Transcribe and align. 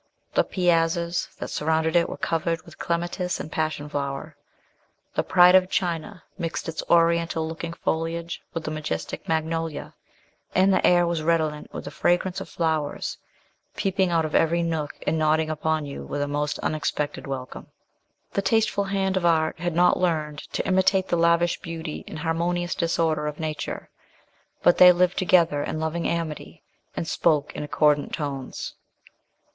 The 0.33 0.43
piazzas 0.43 1.27
that 1.37 1.49
surrounded 1.51 1.95
it 1.95 2.09
were 2.09 2.17
covered 2.17 2.63
with 2.63 2.79
clematis 2.79 3.39
and 3.39 3.51
passion 3.51 3.87
flower. 3.87 4.35
The 5.13 5.21
pride 5.21 5.53
of 5.53 5.69
China 5.69 6.23
mixed 6.39 6.67
its 6.67 6.81
oriental 6.89 7.47
looking 7.47 7.73
foliage 7.73 8.41
with 8.51 8.63
the 8.63 8.71
majestic 8.71 9.27
magnolia, 9.29 9.93
and 10.55 10.73
the 10.73 10.83
air 10.83 11.05
was 11.05 11.21
redolent 11.21 11.71
with 11.71 11.83
the 11.85 11.91
fragrance 11.91 12.41
of 12.41 12.49
flowers, 12.49 13.19
peeping 13.75 14.09
out 14.09 14.25
of 14.25 14.33
every 14.33 14.63
nook 14.63 14.95
and 15.05 15.19
nodding 15.19 15.51
upon 15.51 15.85
you 15.85 16.03
with 16.03 16.23
a 16.23 16.27
most 16.27 16.57
unexpected 16.63 17.27
welcome. 17.27 17.67
The 18.31 18.41
tasteful 18.41 18.85
hand 18.85 19.17
of 19.17 19.23
art 19.27 19.59
had 19.59 19.75
not 19.75 19.99
learned 19.99 20.39
to 20.53 20.65
imitate 20.65 21.09
the 21.09 21.15
lavish 21.15 21.59
beauty 21.61 22.03
and 22.07 22.17
harmonious 22.17 22.73
disorder 22.73 23.27
of 23.27 23.39
nature, 23.39 23.91
but 24.63 24.79
they 24.79 24.91
lived 24.91 25.19
together 25.19 25.61
in 25.61 25.79
loving 25.79 26.07
amity, 26.07 26.63
and 26.97 27.07
spoke 27.07 27.55
in 27.55 27.61
accordant 27.61 28.13
tones. 28.13 28.73